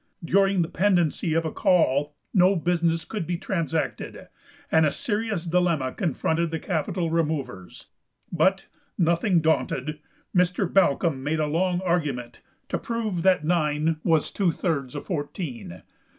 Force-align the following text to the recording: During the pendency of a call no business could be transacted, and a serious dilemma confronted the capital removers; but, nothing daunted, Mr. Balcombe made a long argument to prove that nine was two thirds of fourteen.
During 0.25 0.63
the 0.63 0.67
pendency 0.67 1.35
of 1.35 1.45
a 1.45 1.51
call 1.51 2.15
no 2.33 2.55
business 2.55 3.05
could 3.05 3.27
be 3.27 3.37
transacted, 3.37 4.29
and 4.71 4.83
a 4.83 4.91
serious 4.91 5.45
dilemma 5.45 5.93
confronted 5.93 6.49
the 6.49 6.57
capital 6.57 7.11
removers; 7.11 7.85
but, 8.31 8.65
nothing 8.97 9.41
daunted, 9.41 9.99
Mr. 10.35 10.65
Balcombe 10.67 11.21
made 11.23 11.39
a 11.39 11.45
long 11.45 11.81
argument 11.81 12.41
to 12.69 12.79
prove 12.79 13.21
that 13.21 13.45
nine 13.45 13.97
was 14.03 14.31
two 14.31 14.51
thirds 14.51 14.95
of 14.95 15.05
fourteen. 15.05 15.83